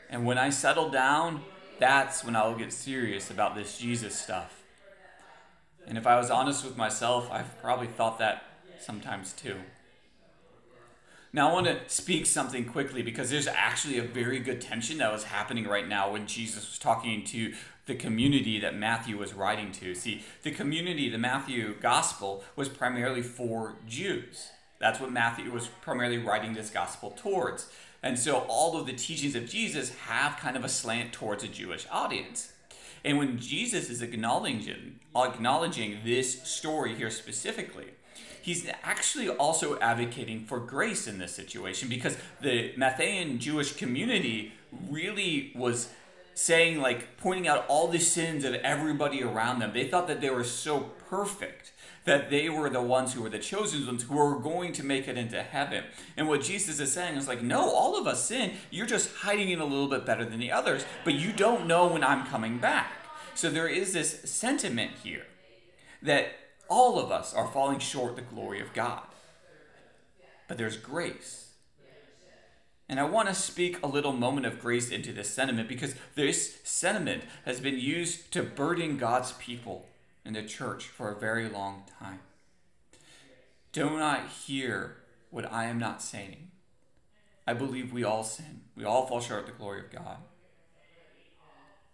And 0.10 0.26
when 0.26 0.40
I 0.40 0.50
settle 0.50 0.90
down, 0.90 1.44
that's 1.80 2.24
when 2.24 2.36
I 2.36 2.48
will 2.48 2.56
get 2.56 2.74
serious 2.74 3.30
about 3.30 3.54
this 3.54 3.78
Jesus 3.78 4.18
stuff. 4.18 4.64
And 5.86 6.00
if 6.00 6.08
I 6.08 6.18
was 6.18 6.32
honest 6.32 6.66
with 6.66 6.78
myself, 6.78 7.30
I've 7.32 7.62
probably 7.62 7.86
thought 7.86 8.18
that 8.18 8.42
sometimes 8.80 9.34
too. 9.34 9.58
Now, 11.32 11.52
I 11.52 11.54
want 11.54 11.68
to 11.68 11.78
speak 11.86 12.26
something 12.26 12.66
quickly 12.66 13.04
because 13.04 13.30
there's 13.30 13.46
actually 13.46 14.00
a 14.00 14.04
very 14.04 14.40
good 14.40 14.62
tension 14.62 14.98
that 14.98 15.12
was 15.14 15.26
happening 15.26 15.68
right 15.68 15.88
now 15.88 16.12
when 16.12 16.26
Jesus 16.26 16.68
was 16.68 16.80
talking 16.80 17.24
to 17.26 17.54
the 17.88 17.96
community 17.96 18.60
that 18.60 18.76
Matthew 18.76 19.18
was 19.18 19.34
writing 19.34 19.72
to. 19.74 19.96
See, 19.96 20.24
the 20.44 20.52
community, 20.52 21.10
the 21.10 21.18
Matthew 21.18 21.76
gospel, 21.80 22.44
was 22.56 22.70
primarily 22.70 23.22
for 23.22 23.78
Jews. 23.88 24.50
That's 24.80 25.00
what 25.00 25.12
Matthew 25.12 25.52
was 25.52 25.68
primarily 25.82 26.20
writing 26.20 26.54
this 26.54 26.70
gospel 26.70 27.12
towards. 27.12 27.70
And 28.04 28.20
so 28.20 28.46
all 28.48 28.78
of 28.80 28.86
the 28.86 28.94
teachings 28.94 29.36
of 29.36 29.50
Jesus 29.50 29.96
have 30.06 30.38
kind 30.38 30.56
of 30.56 30.64
a 30.64 30.70
slant 30.70 31.14
towards 31.14 31.44
a 31.44 31.48
Jewish 31.48 31.88
audience. 31.90 32.54
And 33.04 33.18
when 33.18 33.40
Jesus 33.40 33.90
is 33.90 34.02
acknowledging, 34.02 35.00
acknowledging 35.16 36.00
this 36.04 36.44
story 36.44 36.94
here 36.94 37.10
specifically, 37.10 37.88
he's 38.42 38.70
actually 38.84 39.30
also 39.30 39.80
advocating 39.80 40.46
for 40.46 40.60
grace 40.60 41.08
in 41.08 41.18
this 41.18 41.34
situation 41.34 41.90
because 41.90 42.18
the 42.42 42.74
Matthean 42.78 43.40
Jewish 43.40 43.76
community 43.76 44.54
really 44.90 45.54
was 45.56 45.90
saying, 46.38 46.80
like, 46.80 47.18
pointing 47.18 47.48
out 47.48 47.66
all 47.68 47.88
the 47.88 47.98
sins 47.98 48.44
of 48.44 48.54
everybody 48.54 49.24
around 49.24 49.58
them. 49.58 49.72
They 49.74 49.88
thought 49.88 50.08
that 50.08 50.22
they 50.22 50.30
were 50.30 50.44
so 50.44 50.92
perfect 51.10 51.72
that 52.06 52.30
they 52.30 52.48
were 52.48 52.70
the 52.70 52.80
ones 52.80 53.14
who 53.14 53.24
were 53.24 53.30
the 53.30 53.40
chosen 53.40 53.88
ones 53.88 54.04
who 54.04 54.16
were 54.16 54.38
going 54.38 54.72
to 54.74 54.86
make 54.86 55.08
it 55.08 55.18
into 55.18 55.42
heaven. 55.42 55.84
And 56.16 56.28
what 56.28 56.44
Jesus 56.44 56.80
is 56.80 56.92
saying 56.92 57.18
is 57.18 57.28
like, 57.28 57.42
no, 57.42 57.68
all 57.68 58.00
of 58.00 58.06
us 58.06 58.24
sin. 58.24 58.52
You're 58.70 58.86
just 58.86 59.12
hiding 59.16 59.50
it 59.50 59.60
a 59.60 59.66
little 59.66 59.88
bit 59.88 60.06
better 60.06 60.24
than 60.26 60.40
the 60.40 60.52
others, 60.52 60.86
but 61.04 61.16
you 61.16 61.34
don't 61.34 61.66
know 61.66 61.88
when 61.88 62.04
I'm 62.04 62.28
coming 62.28 62.60
back. 62.60 62.92
So 63.34 63.50
there 63.50 63.68
is 63.68 63.94
this 63.94 64.22
sentiment 64.30 64.92
here 65.04 65.26
that 66.04 66.28
all 66.70 67.00
of 67.00 67.12
us 67.12 67.34
are 67.34 67.48
falling 67.48 67.80
short 67.80 68.16
the 68.16 68.22
glory 68.22 68.62
of 68.62 68.74
God. 68.74 69.02
But 70.48 70.60
there's 70.60 70.78
grace. 70.78 71.47
And 72.90 73.00
I 73.00 73.04
want 73.04 73.28
to 73.28 73.34
speak 73.34 73.82
a 73.84 73.88
little 73.88 74.14
moment 74.14 74.46
of 74.46 74.62
grace 74.62 74.90
into 74.92 75.12
this 75.12 75.30
sentiment 75.30 75.68
because 75.68 75.96
this 76.16 76.60
sentiment 76.64 77.24
has 77.46 77.60
been 77.60 77.80
used 77.80 78.32
to 78.32 78.44
burden 78.44 78.98
God's 78.98 79.34
people 79.34 79.88
in 80.26 80.34
the 80.34 80.44
church 80.44 80.86
for 80.86 81.12
a 81.12 81.20
very 81.20 81.50
long 81.50 81.84
time. 82.00 82.20
Do 83.74 83.98
not 83.98 84.28
hear 84.28 84.98
what 85.30 85.52
I 85.52 85.66
am 85.66 85.80
not 85.80 86.02
saying. 86.02 86.52
I 87.46 87.54
believe 87.54 87.92
we 87.94 88.04
all 88.04 88.24
sin. 88.24 88.62
We 88.76 88.86
all 88.86 89.06
fall 89.06 89.22
short 89.22 89.42
of 89.42 89.46
the 89.48 89.52
glory 89.54 89.82
of 89.82 89.92
God. 89.92 90.18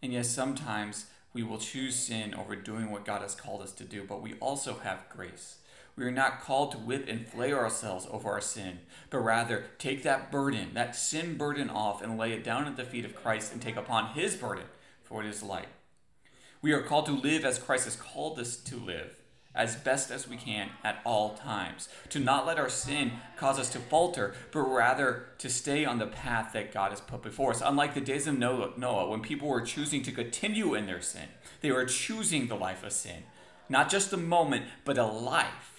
And 0.01 0.13
yes, 0.13 0.29
sometimes 0.29 1.07
we 1.33 1.43
will 1.43 1.57
choose 1.57 1.95
sin 1.95 2.33
over 2.35 2.55
doing 2.55 2.91
what 2.91 3.05
God 3.05 3.21
has 3.21 3.35
called 3.35 3.61
us 3.61 3.71
to 3.73 3.83
do, 3.83 4.03
but 4.03 4.21
we 4.21 4.33
also 4.35 4.79
have 4.83 5.09
grace. 5.09 5.57
We 5.95 6.05
are 6.05 6.11
not 6.11 6.41
called 6.41 6.71
to 6.71 6.77
whip 6.77 7.05
and 7.07 7.27
flay 7.27 7.53
ourselves 7.53 8.07
over 8.09 8.29
our 8.29 8.41
sin, 8.41 8.79
but 9.09 9.19
rather 9.19 9.65
take 9.77 10.03
that 10.03 10.31
burden, 10.31 10.73
that 10.73 10.95
sin 10.95 11.37
burden 11.37 11.69
off, 11.69 12.01
and 12.01 12.17
lay 12.17 12.33
it 12.33 12.43
down 12.43 12.65
at 12.65 12.77
the 12.77 12.83
feet 12.83 13.05
of 13.05 13.15
Christ 13.15 13.53
and 13.53 13.61
take 13.61 13.75
upon 13.75 14.13
His 14.13 14.35
burden 14.35 14.65
for 15.13 15.23
it 15.23 15.29
is 15.29 15.43
light. 15.43 15.67
We 16.63 16.71
are 16.71 16.81
called 16.81 17.05
to 17.05 17.11
live 17.11 17.45
as 17.45 17.59
Christ 17.59 17.85
has 17.85 17.95
called 17.95 18.39
us 18.39 18.55
to 18.57 18.77
live, 18.77 19.15
as 19.53 19.75
best 19.75 20.09
as 20.09 20.27
we 20.27 20.37
can 20.37 20.71
at 20.83 21.01
all 21.05 21.35
times. 21.35 21.87
To 22.09 22.19
not 22.19 22.47
let 22.47 22.57
our 22.57 22.69
sin 22.69 23.11
cause 23.37 23.59
us 23.59 23.69
to 23.73 23.79
falter, 23.79 24.33
but 24.51 24.61
rather 24.61 25.27
to 25.37 25.49
stay 25.49 25.85
on 25.85 25.99
the 25.99 26.07
path 26.07 26.51
that 26.53 26.73
God 26.73 26.89
has 26.89 27.01
put 27.01 27.21
before 27.21 27.51
us. 27.51 27.61
Unlike 27.63 27.93
the 27.93 28.01
days 28.01 28.25
of 28.25 28.39
Noah, 28.39 29.07
when 29.07 29.21
people 29.21 29.47
were 29.47 29.61
choosing 29.61 30.01
to 30.01 30.11
continue 30.11 30.73
in 30.73 30.87
their 30.87 31.01
sin, 31.01 31.27
they 31.61 31.71
were 31.71 31.85
choosing 31.85 32.47
the 32.47 32.55
life 32.55 32.83
of 32.83 32.91
sin. 32.91 33.23
Not 33.69 33.91
just 33.91 34.13
a 34.13 34.17
moment, 34.17 34.65
but 34.83 34.97
a 34.97 35.05
life. 35.05 35.72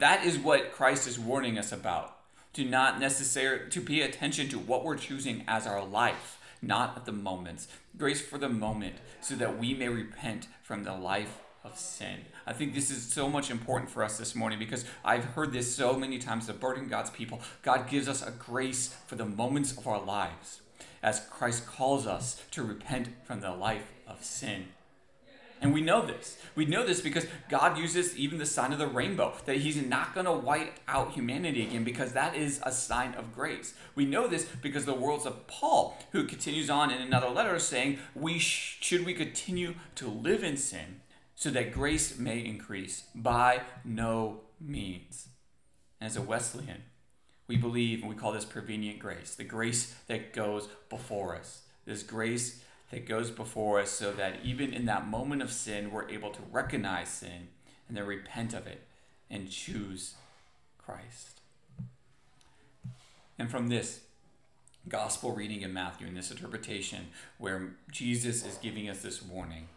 That 0.00 0.24
is 0.24 0.38
what 0.38 0.72
Christ 0.72 1.06
is 1.06 1.18
warning 1.18 1.58
us 1.58 1.72
about. 1.72 2.16
To 2.54 2.64
not 2.64 2.98
necessarily 2.98 3.70
to 3.70 3.80
pay 3.80 4.00
attention 4.00 4.48
to 4.48 4.58
what 4.58 4.84
we're 4.84 4.96
choosing 4.96 5.44
as 5.46 5.66
our 5.66 5.84
life 5.84 6.40
not 6.62 6.96
at 6.96 7.06
the 7.06 7.12
moments. 7.12 7.68
Grace 7.96 8.20
for 8.20 8.38
the 8.38 8.48
moment, 8.48 8.96
so 9.20 9.34
that 9.34 9.58
we 9.58 9.74
may 9.74 9.88
repent 9.88 10.46
from 10.62 10.84
the 10.84 10.94
life 10.94 11.38
of 11.64 11.78
sin. 11.78 12.20
I 12.46 12.52
think 12.52 12.74
this 12.74 12.90
is 12.90 13.02
so 13.02 13.28
much 13.28 13.50
important 13.50 13.90
for 13.90 14.02
us 14.02 14.18
this 14.18 14.34
morning 14.34 14.58
because 14.58 14.84
I've 15.04 15.24
heard 15.24 15.52
this 15.52 15.74
so 15.74 15.94
many 15.94 16.18
times 16.18 16.46
to 16.46 16.52
burden 16.52 16.88
God's 16.88 17.10
people. 17.10 17.40
God 17.62 17.88
gives 17.88 18.08
us 18.08 18.26
a 18.26 18.30
grace 18.30 18.94
for 19.06 19.16
the 19.16 19.26
moments 19.26 19.76
of 19.76 19.86
our 19.86 20.00
lives 20.00 20.60
as 21.02 21.26
Christ 21.30 21.66
calls 21.66 22.06
us 22.06 22.42
to 22.50 22.62
repent 22.62 23.08
from 23.24 23.40
the 23.40 23.52
life 23.52 23.92
of 24.06 24.24
sin. 24.24 24.68
And 25.62 25.74
we 25.74 25.82
know 25.82 26.06
this. 26.06 26.38
We 26.54 26.64
know 26.64 26.86
this 26.86 27.00
because 27.02 27.26
God 27.50 27.76
uses 27.76 28.16
even 28.16 28.38
the 28.38 28.46
sign 28.46 28.72
of 28.72 28.78
the 28.78 28.86
rainbow, 28.86 29.34
that 29.44 29.58
He's 29.58 29.76
not 29.76 30.14
going 30.14 30.24
to 30.24 30.32
wipe 30.32 30.78
out 30.88 31.12
humanity 31.12 31.62
again 31.62 31.84
because 31.84 32.12
that 32.12 32.34
is 32.34 32.60
a 32.62 32.72
sign 32.72 33.14
of 33.14 33.34
grace. 33.34 33.74
We 33.94 34.06
know 34.06 34.26
this 34.26 34.46
because 34.62 34.86
the 34.86 34.94
words 34.94 35.26
of 35.26 35.46
Paul, 35.46 35.98
who 36.12 36.24
continues 36.26 36.70
on 36.70 36.90
in 36.90 37.02
another 37.02 37.28
letter 37.28 37.58
saying, 37.58 37.98
we 38.14 38.38
sh- 38.38 38.78
should 38.80 39.04
we 39.04 39.12
continue 39.12 39.74
to 39.96 40.08
live 40.08 40.42
in 40.42 40.56
sin 40.56 41.02
so 41.34 41.50
that 41.50 41.72
grace 41.72 42.18
may 42.18 42.38
increase? 42.38 43.04
By 43.14 43.60
no 43.84 44.40
means. 44.58 45.28
And 46.00 46.08
as 46.08 46.16
a 46.16 46.22
Wesleyan, 46.22 46.84
we 47.46 47.56
believe 47.56 48.00
and 48.00 48.08
we 48.08 48.16
call 48.16 48.32
this 48.32 48.44
prevenient 48.46 48.98
grace, 48.98 49.34
the 49.34 49.44
grace 49.44 49.94
that 50.06 50.32
goes 50.32 50.68
before 50.88 51.36
us. 51.36 51.62
This 51.84 52.02
grace 52.02 52.62
that 52.90 53.06
goes 53.06 53.30
before 53.30 53.80
us 53.80 53.90
so 53.90 54.12
that 54.12 54.38
even 54.44 54.72
in 54.72 54.86
that 54.86 55.08
moment 55.08 55.42
of 55.42 55.52
sin, 55.52 55.90
we're 55.90 56.08
able 56.08 56.30
to 56.30 56.42
recognize 56.50 57.08
sin 57.08 57.48
and 57.88 57.96
then 57.96 58.06
repent 58.06 58.52
of 58.52 58.66
it 58.66 58.86
and 59.30 59.50
choose 59.50 60.14
Christ. 60.78 61.40
And 63.38 63.50
from 63.50 63.68
this 63.68 64.00
gospel 64.88 65.34
reading 65.34 65.62
in 65.62 65.72
Matthew, 65.72 66.06
in 66.06 66.14
this 66.14 66.30
interpretation 66.30 67.08
where 67.38 67.74
Jesus 67.90 68.44
is 68.44 68.56
giving 68.56 68.88
us 68.88 69.02
this 69.02 69.22
warning, 69.22 69.68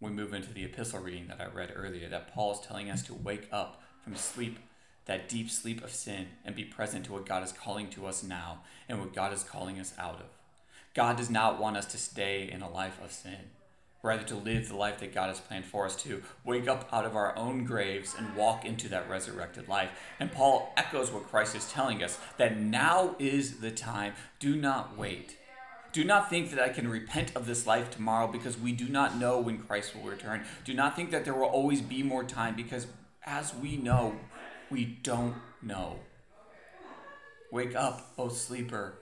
we 0.00 0.10
move 0.10 0.32
into 0.32 0.52
the 0.52 0.64
epistle 0.64 1.00
reading 1.00 1.28
that 1.28 1.40
I 1.40 1.46
read 1.46 1.72
earlier, 1.74 2.08
that 2.08 2.32
Paul 2.32 2.52
is 2.52 2.60
telling 2.60 2.90
us 2.90 3.02
to 3.04 3.14
wake 3.14 3.48
up 3.52 3.82
from 4.02 4.16
sleep, 4.16 4.58
that 5.06 5.28
deep 5.28 5.50
sleep 5.50 5.82
of 5.82 5.90
sin, 5.90 6.26
and 6.44 6.54
be 6.54 6.64
present 6.64 7.06
to 7.06 7.12
what 7.12 7.26
God 7.26 7.44
is 7.44 7.52
calling 7.52 7.88
to 7.90 8.06
us 8.06 8.22
now 8.22 8.60
and 8.88 8.98
what 8.98 9.14
God 9.14 9.32
is 9.32 9.44
calling 9.44 9.78
us 9.78 9.92
out 9.98 10.16
of. 10.16 10.41
God 10.94 11.16
does 11.16 11.30
not 11.30 11.58
want 11.58 11.76
us 11.76 11.86
to 11.86 11.98
stay 11.98 12.50
in 12.50 12.60
a 12.60 12.70
life 12.70 13.00
of 13.02 13.12
sin, 13.12 13.38
rather, 14.02 14.24
to 14.24 14.34
live 14.34 14.68
the 14.68 14.76
life 14.76 15.00
that 15.00 15.14
God 15.14 15.28
has 15.28 15.40
planned 15.40 15.64
for 15.64 15.86
us 15.86 15.96
to 16.02 16.22
wake 16.44 16.68
up 16.68 16.86
out 16.92 17.06
of 17.06 17.16
our 17.16 17.36
own 17.36 17.64
graves 17.64 18.14
and 18.16 18.36
walk 18.36 18.66
into 18.66 18.88
that 18.90 19.08
resurrected 19.08 19.68
life. 19.68 19.90
And 20.20 20.30
Paul 20.30 20.72
echoes 20.76 21.10
what 21.10 21.30
Christ 21.30 21.54
is 21.54 21.70
telling 21.70 22.02
us 22.02 22.18
that 22.36 22.58
now 22.58 23.16
is 23.18 23.60
the 23.60 23.70
time. 23.70 24.12
Do 24.38 24.54
not 24.54 24.98
wait. 24.98 25.38
Do 25.92 26.04
not 26.04 26.28
think 26.28 26.50
that 26.50 26.60
I 26.62 26.68
can 26.68 26.88
repent 26.88 27.34
of 27.34 27.46
this 27.46 27.66
life 27.66 27.90
tomorrow 27.90 28.26
because 28.26 28.58
we 28.58 28.72
do 28.72 28.88
not 28.88 29.16
know 29.16 29.40
when 29.40 29.58
Christ 29.58 29.94
will 29.94 30.10
return. 30.10 30.44
Do 30.64 30.74
not 30.74 30.94
think 30.94 31.10
that 31.10 31.24
there 31.24 31.34
will 31.34 31.44
always 31.44 31.80
be 31.80 32.02
more 32.02 32.24
time 32.24 32.54
because, 32.54 32.86
as 33.24 33.54
we 33.54 33.76
know, 33.76 34.16
we 34.70 34.84
don't 34.84 35.36
know. 35.62 36.00
Wake 37.50 37.74
up, 37.76 38.12
O 38.18 38.28
sleeper 38.28 39.01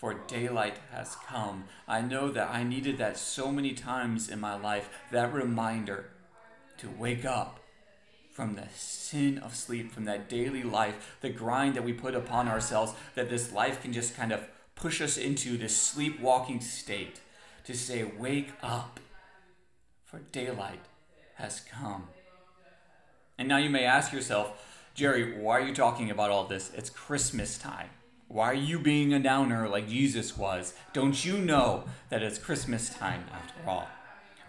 for 0.00 0.14
daylight 0.14 0.78
has 0.92 1.14
come. 1.26 1.64
I 1.86 2.00
know 2.00 2.30
that 2.30 2.48
I 2.48 2.62
needed 2.62 2.96
that 2.96 3.18
so 3.18 3.52
many 3.52 3.74
times 3.74 4.30
in 4.30 4.40
my 4.40 4.56
life, 4.56 4.88
that 5.10 5.30
reminder 5.30 6.06
to 6.78 6.88
wake 6.88 7.26
up 7.26 7.60
from 8.32 8.54
the 8.54 8.66
sin 8.74 9.36
of 9.36 9.54
sleep, 9.54 9.92
from 9.92 10.06
that 10.06 10.26
daily 10.26 10.62
life, 10.62 11.18
the 11.20 11.28
grind 11.28 11.74
that 11.74 11.84
we 11.84 11.92
put 11.92 12.14
upon 12.14 12.48
ourselves, 12.48 12.94
that 13.14 13.28
this 13.28 13.52
life 13.52 13.82
can 13.82 13.92
just 13.92 14.16
kind 14.16 14.32
of 14.32 14.40
push 14.74 15.02
us 15.02 15.18
into 15.18 15.58
this 15.58 15.76
sleepwalking 15.76 16.62
state, 16.62 17.20
to 17.64 17.74
say, 17.74 18.02
Wake 18.02 18.52
up, 18.62 19.00
for 20.06 20.20
daylight 20.32 20.80
has 21.34 21.60
come. 21.60 22.08
And 23.36 23.46
now 23.46 23.58
you 23.58 23.68
may 23.68 23.84
ask 23.84 24.14
yourself, 24.14 24.66
Jerry, 24.94 25.38
why 25.38 25.58
are 25.58 25.66
you 25.66 25.74
talking 25.74 26.10
about 26.10 26.30
all 26.30 26.44
this? 26.44 26.70
It's 26.74 26.88
Christmas 26.88 27.58
time. 27.58 27.90
Why 28.30 28.52
are 28.52 28.54
you 28.54 28.78
being 28.78 29.12
a 29.12 29.18
downer 29.18 29.68
like 29.68 29.88
Jesus 29.88 30.38
was? 30.38 30.72
Don't 30.92 31.24
you 31.24 31.36
know 31.36 31.82
that 32.10 32.22
it's 32.22 32.38
Christmas 32.38 32.88
time 32.88 33.24
after 33.32 33.68
all? 33.68 33.88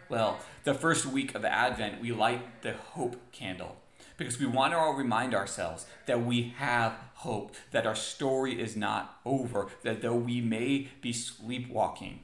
Well, 0.07 0.38
the 0.65 0.75
first 0.75 1.07
week 1.07 1.33
of 1.33 1.43
Advent, 1.43 2.00
we 2.00 2.11
light 2.11 2.61
the 2.61 2.73
hope 2.73 3.15
candle 3.31 3.77
because 4.17 4.39
we 4.39 4.45
want 4.45 4.73
to 4.73 4.77
all 4.77 4.93
remind 4.93 5.33
ourselves 5.33 5.88
that 6.05 6.23
we 6.23 6.53
have 6.59 6.93
hope, 7.15 7.55
that 7.71 7.88
our 7.88 7.95
story 7.95 8.61
is 8.61 8.75
not 8.75 9.19
over, 9.25 9.69
that 9.81 10.03
though 10.03 10.13
we 10.13 10.41
may 10.41 10.89
be 11.01 11.11
sleepwalking, 11.11 12.19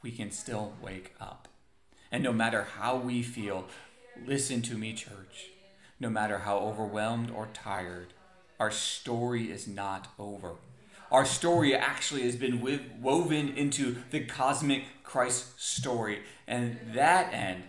we 0.00 0.10
can 0.10 0.30
still 0.30 0.72
wake 0.80 1.12
up. 1.20 1.48
And 2.10 2.22
no 2.22 2.32
matter 2.32 2.66
how 2.78 2.96
we 2.96 3.22
feel, 3.22 3.66
listen 4.24 4.62
to 4.62 4.78
me, 4.78 4.94
church. 4.94 5.50
No 6.00 6.08
matter 6.08 6.38
how 6.38 6.60
overwhelmed 6.60 7.30
or 7.30 7.48
tired, 7.52 8.14
our 8.58 8.70
story 8.70 9.50
is 9.50 9.66
not 9.68 10.08
over. 10.18 10.52
Our 11.10 11.24
story 11.24 11.74
actually 11.74 12.22
has 12.22 12.36
been 12.36 12.60
woven 13.00 13.50
into 13.50 13.96
the 14.10 14.24
cosmic 14.24 14.84
Christ 15.04 15.60
story. 15.60 16.20
And 16.48 16.78
that 16.94 17.32
end, 17.32 17.64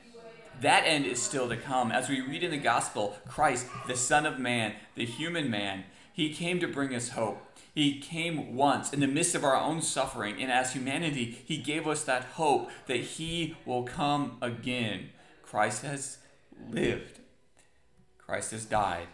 that 0.61 0.83
end 0.85 1.05
is 1.05 1.21
still 1.21 1.47
to 1.49 1.57
come. 1.57 1.91
As 1.91 2.09
we 2.09 2.21
read 2.21 2.43
in 2.43 2.51
the 2.51 2.57
gospel, 2.57 3.17
Christ, 3.27 3.67
the 3.87 3.95
Son 3.95 4.25
of 4.25 4.39
Man, 4.39 4.73
the 4.95 5.05
human 5.05 5.51
man, 5.51 5.83
he 6.17 6.33
came 6.33 6.59
to 6.61 6.67
bring 6.67 6.95
us 6.95 7.09
hope. 7.09 7.43
He 7.75 7.99
came 7.99 8.55
once 8.55 8.91
in 8.91 9.01
the 9.01 9.07
midst 9.07 9.35
of 9.35 9.43
our 9.43 9.55
own 9.55 9.83
suffering, 9.83 10.41
and 10.41 10.51
as 10.51 10.73
humanity, 10.73 11.43
He 11.45 11.57
gave 11.57 11.87
us 11.87 12.03
that 12.05 12.23
hope 12.23 12.71
that 12.87 13.01
He 13.01 13.55
will 13.67 13.83
come 13.83 14.37
again. 14.41 15.11
Christ 15.43 15.83
has 15.83 16.17
lived, 16.71 17.19
Christ 18.17 18.49
has 18.49 18.65
died, 18.65 19.05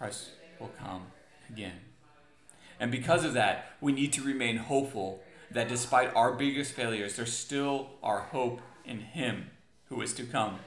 Christ 0.00 0.30
will 0.58 0.70
come 0.78 1.02
again. 1.50 1.78
And 2.80 2.90
because 2.90 3.22
of 3.22 3.34
that, 3.34 3.72
we 3.82 3.92
need 3.92 4.14
to 4.14 4.22
remain 4.22 4.56
hopeful 4.56 5.22
that 5.50 5.68
despite 5.68 6.14
our 6.16 6.32
biggest 6.32 6.72
failures, 6.72 7.16
there's 7.16 7.34
still 7.34 7.90
our 8.02 8.20
hope 8.20 8.62
in 8.86 9.00
Him 9.00 9.50
who 9.90 10.00
is 10.00 10.14
to 10.14 10.24
come. 10.24 10.60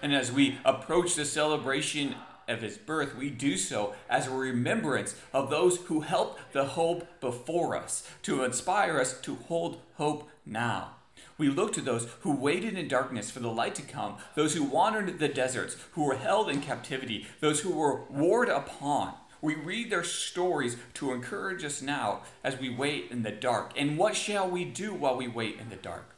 And 0.00 0.14
as 0.14 0.30
we 0.30 0.60
approach 0.64 1.16
the 1.16 1.24
celebration 1.24 2.14
of 2.46 2.62
His 2.62 2.78
birth, 2.78 3.16
we 3.16 3.30
do 3.30 3.56
so 3.56 3.94
as 4.08 4.28
a 4.28 4.30
remembrance 4.30 5.16
of 5.32 5.50
those 5.50 5.78
who 5.86 6.02
helped 6.02 6.52
the 6.52 6.64
hope 6.64 7.04
before 7.20 7.76
us, 7.76 8.08
to 8.22 8.44
inspire 8.44 9.00
us 9.00 9.20
to 9.22 9.34
hold 9.48 9.80
hope 9.96 10.30
now. 10.46 10.97
We 11.38 11.48
look 11.48 11.72
to 11.74 11.80
those 11.80 12.08
who 12.20 12.34
waited 12.34 12.76
in 12.76 12.88
darkness 12.88 13.30
for 13.30 13.38
the 13.38 13.48
light 13.48 13.76
to 13.76 13.82
come, 13.82 14.16
those 14.34 14.54
who 14.54 14.64
wandered 14.64 15.20
the 15.20 15.28
deserts, 15.28 15.76
who 15.92 16.04
were 16.04 16.16
held 16.16 16.50
in 16.50 16.60
captivity, 16.60 17.26
those 17.40 17.60
who 17.60 17.70
were 17.70 18.02
warred 18.10 18.48
upon. 18.48 19.14
We 19.40 19.54
read 19.54 19.88
their 19.88 20.02
stories 20.02 20.76
to 20.94 21.12
encourage 21.12 21.64
us 21.64 21.80
now 21.80 22.22
as 22.42 22.58
we 22.58 22.68
wait 22.68 23.12
in 23.12 23.22
the 23.22 23.30
dark. 23.30 23.72
And 23.76 23.96
what 23.96 24.16
shall 24.16 24.50
we 24.50 24.64
do 24.64 24.92
while 24.92 25.16
we 25.16 25.28
wait 25.28 25.60
in 25.60 25.70
the 25.70 25.76
dark? 25.76 26.16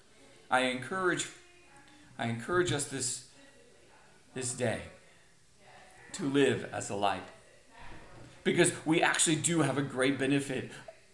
I 0.51 0.61
encourage 0.63 1.27
I 2.19 2.27
encourage 2.27 2.73
us 2.73 2.87
this 2.87 3.27
this 4.35 4.55
day 4.55 4.81
to 6.13 6.25
live 6.25 6.69
as 6.73 6.89
a 6.89 6.97
light. 6.97 7.23
Because 8.43 8.73
we 8.87 9.03
actually 9.03 9.37
do 9.37 9.61
have 9.61 9.77
a 9.77 9.83
great 9.83 10.19
benefit 10.19 10.71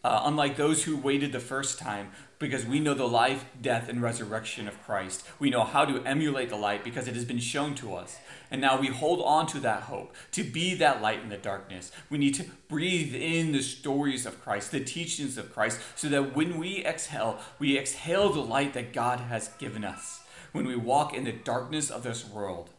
uh, 0.06 0.22
unlike 0.26 0.56
those 0.56 0.84
who 0.84 0.96
waited 0.96 1.32
the 1.32 1.40
first 1.40 1.80
time, 1.80 2.12
because 2.38 2.66
we 2.66 2.80
know 2.80 2.94
the 2.94 3.08
life, 3.08 3.46
death, 3.60 3.88
and 3.88 4.02
resurrection 4.02 4.68
of 4.68 4.82
Christ. 4.84 5.26
We 5.38 5.50
know 5.50 5.64
how 5.64 5.84
to 5.84 6.02
emulate 6.02 6.50
the 6.50 6.56
light 6.56 6.84
because 6.84 7.08
it 7.08 7.14
has 7.14 7.24
been 7.24 7.38
shown 7.38 7.74
to 7.76 7.94
us. 7.94 8.18
And 8.50 8.60
now 8.60 8.78
we 8.78 8.88
hold 8.88 9.22
on 9.22 9.46
to 9.48 9.60
that 9.60 9.84
hope, 9.84 10.14
to 10.32 10.44
be 10.44 10.74
that 10.74 11.00
light 11.00 11.22
in 11.22 11.30
the 11.30 11.36
darkness. 11.36 11.90
We 12.10 12.18
need 12.18 12.34
to 12.34 12.44
breathe 12.68 13.14
in 13.14 13.52
the 13.52 13.62
stories 13.62 14.26
of 14.26 14.42
Christ, 14.42 14.70
the 14.70 14.84
teachings 14.84 15.38
of 15.38 15.52
Christ, 15.52 15.80
so 15.96 16.08
that 16.08 16.36
when 16.36 16.58
we 16.58 16.84
exhale, 16.84 17.38
we 17.58 17.78
exhale 17.78 18.30
the 18.30 18.40
light 18.40 18.74
that 18.74 18.92
God 18.92 19.20
has 19.20 19.48
given 19.58 19.84
us. 19.84 20.20
When 20.52 20.66
we 20.66 20.76
walk 20.76 21.14
in 21.14 21.24
the 21.24 21.32
darkness 21.32 21.90
of 21.90 22.02
this 22.02 22.28
world, 22.28 22.70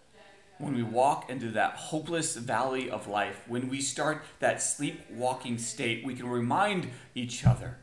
when 0.60 0.76
we 0.76 0.84
walk 0.84 1.30
into 1.30 1.52
that 1.52 1.74
hopeless 1.74 2.36
valley 2.36 2.90
of 2.90 3.08
life, 3.08 3.44
when 3.48 3.70
we 3.70 3.82
start 3.82 4.24
that 4.40 4.62
sleepwalking 4.62 5.58
state, 5.58 6.04
we 6.04 6.16
can 6.16 6.28
remind 6.28 6.90
each 7.14 7.46
other 7.46 7.78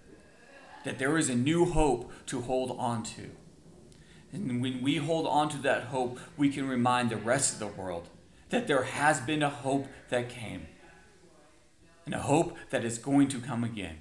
that 0.85 0.99
there 0.99 1.19
is 1.19 1.29
a 1.29 1.35
new 1.35 1.65
hope 1.65 2.13
to 2.27 2.41
hold 2.43 2.77
on 2.79 3.03
to. 3.03 3.31
And 4.33 4.61
when 4.61 4.83
we 4.83 4.97
hold 4.97 5.27
on 5.27 5.49
to 5.51 5.59
that 5.59 5.85
hope, 5.85 6.19
we 6.37 6.49
can 6.49 6.69
remind 6.69 7.11
the 7.11 7.17
rest 7.17 7.55
of 7.55 7.59
the 7.59 7.81
world 7.81 8.09
that 8.51 8.67
there 8.67 8.85
has 8.85 9.21
been 9.21 9.43
a 9.43 9.51
hope 9.51 9.87
that 10.11 10.29
came, 10.29 10.67
and 12.05 12.15
a 12.15 12.21
hope 12.21 12.57
that 12.71 12.85
is 12.85 12.99
going 12.99 13.29
to 13.29 13.39
come 13.39 13.65
again. 13.65 13.99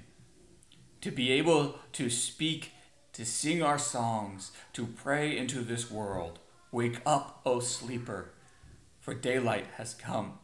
To 1.02 1.12
be 1.12 1.32
able 1.32 1.80
to 1.94 2.10
speak, 2.10 2.72
to 3.13 3.25
sing 3.25 3.63
our 3.63 3.80
songs, 3.80 4.52
to 4.74 4.86
pray 4.86 5.36
into 5.38 5.62
this 5.62 5.90
world. 5.90 6.40
Wake 6.72 7.00
up, 7.06 7.42
O 7.46 7.60
sleeper 7.60 8.30
for 9.04 9.13
daylight 9.13 9.66
has 9.75 9.94
come. 9.94 10.40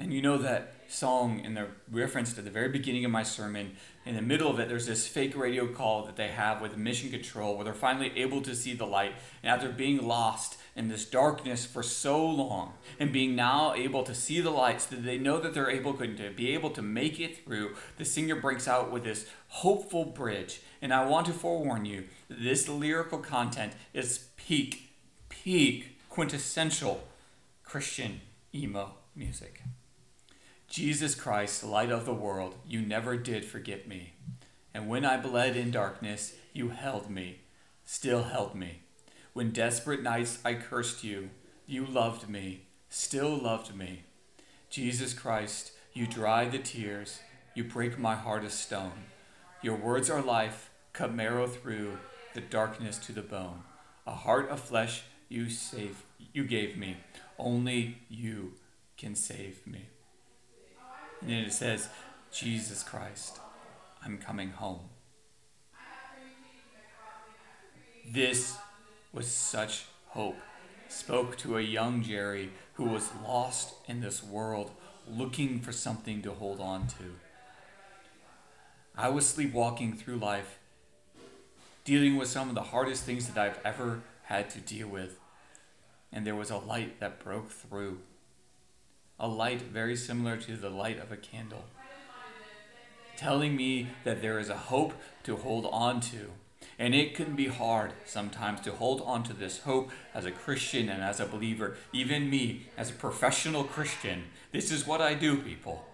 And 0.00 0.14
you 0.14 0.22
know 0.22 0.38
that 0.38 0.72
song 0.88 1.44
in 1.44 1.52
the 1.52 1.66
reference 1.92 2.32
to 2.32 2.40
the 2.40 2.50
very 2.50 2.70
beginning 2.70 3.04
of 3.04 3.10
my 3.10 3.22
sermon 3.22 3.76
in 4.06 4.16
the 4.16 4.22
middle 4.22 4.50
of 4.50 4.58
it, 4.58 4.66
there's 4.66 4.86
this 4.86 5.06
fake 5.06 5.36
radio 5.36 5.66
call 5.66 6.06
that 6.06 6.16
they 6.16 6.28
have 6.28 6.62
with 6.62 6.78
mission 6.78 7.10
control 7.10 7.54
where 7.54 7.66
they're 7.66 7.74
finally 7.74 8.10
able 8.16 8.40
to 8.40 8.56
see 8.56 8.72
the 8.72 8.86
light. 8.86 9.12
And 9.42 9.52
after 9.52 9.68
being 9.68 10.08
lost 10.08 10.56
in 10.74 10.88
this 10.88 11.04
darkness 11.04 11.66
for 11.66 11.82
so 11.82 12.24
long 12.24 12.72
and 12.98 13.12
being 13.12 13.36
now 13.36 13.74
able 13.74 14.02
to 14.04 14.14
see 14.14 14.40
the 14.40 14.48
light 14.48 14.80
so 14.80 14.96
that 14.96 15.04
they 15.04 15.18
know 15.18 15.38
that 15.38 15.52
they're 15.52 15.70
able 15.70 15.92
to 15.92 16.30
be 16.30 16.54
able 16.54 16.70
to 16.70 16.80
make 16.80 17.20
it 17.20 17.44
through, 17.44 17.76
the 17.98 18.06
singer 18.06 18.36
breaks 18.36 18.66
out 18.66 18.90
with 18.90 19.04
this 19.04 19.26
hopeful 19.48 20.06
bridge. 20.06 20.62
And 20.80 20.94
I 20.94 21.04
want 21.04 21.26
to 21.26 21.32
forewarn 21.34 21.84
you 21.84 22.04
this 22.30 22.70
lyrical 22.70 23.18
content 23.18 23.74
is 23.92 24.28
peak, 24.38 24.92
peak, 25.28 25.98
quintessential 26.08 27.04
Christian 27.64 28.22
emo 28.54 28.94
music. 29.14 29.62
Jesus 30.70 31.16
Christ, 31.16 31.64
light 31.64 31.90
of 31.90 32.04
the 32.04 32.14
world, 32.14 32.54
you 32.64 32.80
never 32.80 33.16
did 33.16 33.44
forget 33.44 33.88
me. 33.88 34.12
And 34.72 34.88
when 34.88 35.04
I 35.04 35.16
bled 35.16 35.56
in 35.56 35.72
darkness, 35.72 36.34
you 36.52 36.68
held 36.68 37.10
me, 37.10 37.40
still 37.84 38.22
held 38.22 38.54
me. 38.54 38.82
When 39.32 39.50
desperate 39.50 40.00
nights 40.00 40.38
I 40.44 40.54
cursed 40.54 41.02
you, 41.02 41.30
you 41.66 41.84
loved 41.84 42.28
me, 42.28 42.66
still 42.88 43.36
loved 43.36 43.74
me. 43.74 44.04
Jesus 44.68 45.12
Christ, 45.12 45.72
you 45.92 46.06
dry 46.06 46.48
the 46.48 46.58
tears, 46.58 47.18
you 47.56 47.64
break 47.64 47.98
my 47.98 48.14
heart 48.14 48.44
of 48.44 48.52
stone. 48.52 49.06
Your 49.62 49.74
words 49.74 50.08
are 50.08 50.22
life, 50.22 50.70
cut 50.92 51.12
marrow 51.12 51.48
through 51.48 51.98
the 52.32 52.40
darkness 52.40 52.96
to 52.98 53.12
the 53.12 53.22
bone. 53.22 53.64
A 54.06 54.14
heart 54.14 54.48
of 54.50 54.60
flesh 54.60 55.02
you 55.28 55.50
save 55.50 56.04
you 56.32 56.44
gave 56.44 56.76
me. 56.76 56.98
Only 57.40 57.98
you 58.08 58.52
can 58.96 59.16
save 59.16 59.66
me. 59.66 59.88
And 61.20 61.30
then 61.30 61.44
it 61.44 61.52
says, 61.52 61.88
Jesus 62.32 62.82
Christ, 62.82 63.38
I'm 64.04 64.18
coming 64.18 64.50
home. 64.50 64.80
This 68.06 68.56
was 69.12 69.26
such 69.26 69.84
hope. 70.08 70.36
Spoke 70.88 71.36
to 71.38 71.58
a 71.58 71.62
young 71.62 72.02
Jerry 72.02 72.50
who 72.74 72.84
was 72.84 73.10
lost 73.24 73.74
in 73.86 74.00
this 74.00 74.22
world, 74.22 74.72
looking 75.08 75.60
for 75.60 75.72
something 75.72 76.22
to 76.22 76.32
hold 76.32 76.60
on 76.60 76.86
to. 76.88 77.16
I 78.96 79.08
was 79.08 79.26
sleepwalking 79.26 79.96
through 79.96 80.16
life, 80.16 80.58
dealing 81.84 82.16
with 82.16 82.28
some 82.28 82.48
of 82.48 82.54
the 82.54 82.62
hardest 82.62 83.04
things 83.04 83.28
that 83.28 83.38
I've 83.38 83.60
ever 83.64 84.02
had 84.24 84.50
to 84.50 84.58
deal 84.58 84.88
with. 84.88 85.18
And 86.12 86.26
there 86.26 86.34
was 86.34 86.50
a 86.50 86.58
light 86.58 86.98
that 87.00 87.22
broke 87.22 87.50
through 87.50 87.98
a 89.20 89.28
light 89.28 89.60
very 89.62 89.94
similar 89.94 90.36
to 90.38 90.56
the 90.56 90.70
light 90.70 90.98
of 90.98 91.12
a 91.12 91.16
candle, 91.16 91.64
telling 93.16 93.54
me 93.54 93.88
that 94.02 94.22
there 94.22 94.38
is 94.38 94.48
a 94.48 94.56
hope 94.56 94.94
to 95.22 95.36
hold 95.36 95.66
on 95.66 96.00
to. 96.00 96.30
And 96.78 96.94
it 96.94 97.14
can 97.14 97.36
be 97.36 97.48
hard 97.48 97.92
sometimes 98.06 98.62
to 98.62 98.72
hold 98.72 99.02
on 99.02 99.22
to 99.24 99.34
this 99.34 99.60
hope 99.60 99.90
as 100.14 100.24
a 100.24 100.30
Christian 100.30 100.88
and 100.88 101.02
as 101.02 101.20
a 101.20 101.26
believer. 101.26 101.76
Even 101.92 102.30
me, 102.30 102.68
as 102.78 102.88
a 102.88 102.94
professional 102.94 103.64
Christian, 103.64 104.24
this 104.50 104.72
is 104.72 104.86
what 104.86 105.02
I 105.02 105.12
do, 105.12 105.36
people. 105.36 105.86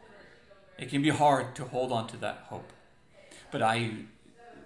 It 0.79 0.89
can 0.89 1.03
be 1.03 1.11
hard 1.11 1.57
to 1.57 1.65
hold 1.65 1.91
on 1.91 2.07
to 2.09 2.17
that 2.19 2.45
hope. 2.49 2.73
But 3.51 3.63
I 3.63 3.91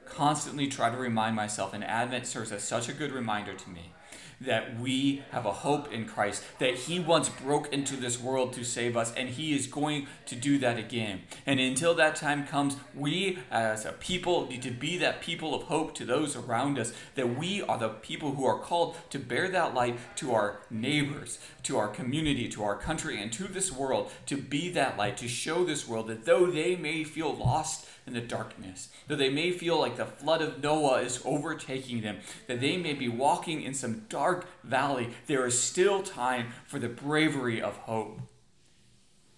constantly 0.05 0.67
try 0.67 0.91
to 0.91 0.97
remind 0.97 1.37
myself, 1.37 1.73
and 1.73 1.83
Advent 1.85 2.27
serves 2.27 2.53
as 2.53 2.65
such 2.65 2.89
a 2.89 2.93
good 2.93 3.13
reminder 3.13 3.55
to 3.55 3.71
me 3.71 3.93
that 4.41 4.79
we 4.81 5.23
have 5.33 5.45
a 5.45 5.53
hope 5.53 5.93
in 5.93 6.07
Christ, 6.07 6.43
that 6.59 6.75
He 6.75 6.99
once 6.99 7.29
broke 7.29 7.73
into 7.73 7.97
this 7.97 8.21
world 8.21 8.53
to 8.55 8.65
save 8.65 8.97
us, 8.97 9.13
and 9.15 9.29
He 9.29 9.55
is 9.55 9.67
going 9.67 10.07
to 10.27 10.35
do 10.35 10.59
that 10.59 10.79
again. 10.79 11.23
And 11.47 11.61
until 11.61 11.95
that 11.95 12.17
time 12.17 12.47
comes, 12.47 12.77
we 12.95 13.39
as 13.51 13.85
a 13.85 13.93
people 13.93 14.47
need 14.49 14.63
to 14.63 14.71
be 14.71 14.97
that 14.99 15.21
people 15.21 15.55
of 15.55 15.65
hope 15.65 15.95
to 15.97 16.05
those 16.05 16.37
around 16.37 16.79
us, 16.79 16.93
that 17.15 17.37
we 17.39 17.63
are 17.63 17.79
the 17.79 17.89
people 17.89 18.35
who 18.35 18.47
are 18.47 18.59
called 18.59 18.97
to 19.11 19.19
bear 19.19 19.49
that 19.49 19.75
light 19.75 19.99
to 20.17 20.33
our 20.33 20.61
neighbors, 20.71 21.39
to 21.65 21.77
our 21.77 21.89
community, 21.89 22.49
to 22.49 22.63
our 22.63 22.77
country, 22.77 23.21
and 23.21 23.33
to 23.33 23.45
this 23.45 23.71
world, 23.71 24.11
to 24.27 24.37
be 24.37 24.71
that 24.71 24.97
light, 24.97 25.17
to 25.19 25.29
show 25.29 25.65
this 25.65 25.87
world 25.87 26.09
that 26.09 26.25
though 26.25 26.47
they 26.47 26.77
may 26.77 27.05
feel 27.05 27.35
lost, 27.35 27.87
in 28.07 28.15
the 28.15 28.21
darkness, 28.21 28.89
though 29.07 29.17
they 29.17 29.31
may 29.31 29.53
feel 29.53 29.79
like 29.79 29.97
the 29.97 30.05
flood 30.05 30.43
of 30.43 30.63
Noah 30.63 31.03
is 31.03 31.23
overtaking 31.25 32.01
them, 32.03 32.19
that 32.49 32.61
they 32.61 32.77
may 32.77 32.93
be 32.93 33.09
walking 33.09 33.63
in 33.63 33.73
some 33.73 34.03
dark 34.09 34.30
valley, 34.65 35.11
there 35.27 35.47
is 35.47 35.61
still 35.61 36.03
time 36.03 36.49
for 36.67 36.79
the 36.79 36.89
bravery 36.89 37.61
of 37.61 37.77
hope. 37.77 38.21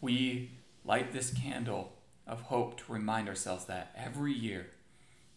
We 0.01 0.51
light 0.85 1.13
this 1.13 1.33
candle 1.33 1.93
of 2.27 2.43
hope 2.43 2.79
to 2.79 2.93
remind 2.93 3.29
ourselves 3.29 3.67
that 3.67 3.95
every 3.97 4.33
year 4.33 4.67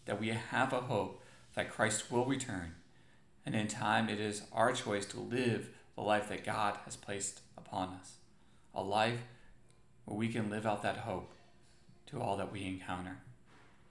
that 0.06 0.20
we 0.20 0.28
have 0.28 0.72
a 0.72 0.80
hope 0.80 1.22
that 1.54 1.70
Christ 1.70 2.10
will 2.10 2.24
return. 2.24 2.74
And 3.44 3.54
in 3.54 3.68
time, 3.68 4.08
it 4.08 4.20
is 4.20 4.42
our 4.52 4.72
choice 4.72 5.06
to 5.06 5.20
live 5.20 5.70
the 5.94 6.02
life 6.02 6.28
that 6.28 6.44
God 6.44 6.78
has 6.84 6.96
placed 6.96 7.40
upon 7.56 7.88
us. 8.00 8.16
A 8.74 8.82
life 8.82 9.20
where 10.04 10.18
we 10.18 10.28
can 10.28 10.50
live 10.50 10.66
out 10.66 10.82
that 10.82 10.98
hope 10.98 11.32
to 12.06 12.20
all 12.20 12.36
that 12.36 12.52
we 12.52 12.64
encounter. 12.64 13.18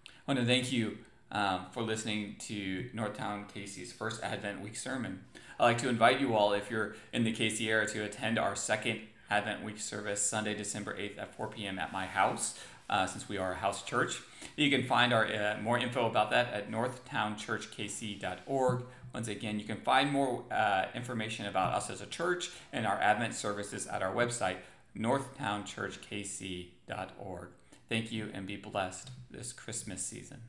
I 0.07 0.11
want 0.27 0.39
to 0.39 0.45
thank 0.45 0.71
you 0.71 0.97
um, 1.31 1.65
for 1.71 1.83
listening 1.83 2.35
to 2.39 2.89
Northtown 2.93 3.49
KC's 3.51 3.91
first 3.91 4.23
Advent 4.23 4.61
Week 4.61 4.75
sermon. 4.75 5.21
I'd 5.59 5.65
like 5.65 5.77
to 5.79 5.89
invite 5.89 6.19
you 6.19 6.35
all, 6.35 6.53
if 6.53 6.69
you're 6.69 6.95
in 7.13 7.23
the 7.23 7.33
KC 7.33 7.67
area, 7.67 7.87
to 7.87 8.03
attend 8.03 8.37
our 8.37 8.55
second 8.55 8.99
Advent 9.29 9.63
Week 9.63 9.79
service 9.79 10.21
Sunday, 10.21 10.53
December 10.53 10.95
8th 10.97 11.17
at 11.17 11.33
4 11.35 11.47
p.m. 11.47 11.79
at 11.79 11.91
my 11.91 12.05
house, 12.05 12.59
uh, 12.89 13.07
since 13.07 13.27
we 13.27 13.37
are 13.37 13.51
a 13.53 13.55
house 13.55 13.81
church. 13.83 14.21
You 14.55 14.69
can 14.69 14.83
find 14.83 15.11
our 15.13 15.25
uh, 15.25 15.57
more 15.61 15.79
info 15.79 16.07
about 16.07 16.29
that 16.31 16.53
at 16.53 16.71
northtownchurchkc.org. 16.71 18.83
Once 19.13 19.27
again, 19.27 19.59
you 19.59 19.65
can 19.65 19.77
find 19.77 20.11
more 20.11 20.43
uh, 20.51 20.85
information 20.93 21.45
about 21.45 21.73
us 21.73 21.89
as 21.89 22.01
a 22.01 22.05
church 22.05 22.51
and 22.73 22.85
our 22.85 22.99
Advent 22.99 23.33
services 23.33 23.87
at 23.87 24.03
our 24.03 24.13
website, 24.13 24.57
northtownchurchkc.org. 24.97 27.47
Thank 27.87 28.11
you 28.11 28.29
and 28.33 28.45
be 28.45 28.57
blessed 28.57 29.11
this 29.31 29.53
Christmas 29.53 30.03
season. 30.03 30.41